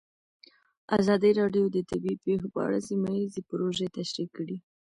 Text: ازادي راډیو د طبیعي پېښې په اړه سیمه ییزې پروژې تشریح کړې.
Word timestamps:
ازادي 0.99 1.31
راډیو 1.39 1.65
د 1.71 1.77
طبیعي 1.89 2.17
پېښې 2.25 2.47
په 2.53 2.59
اړه 2.67 2.79
سیمه 2.87 3.09
ییزې 3.19 3.41
پروژې 3.49 3.87
تشریح 3.97 4.29
کړې. 4.37 4.57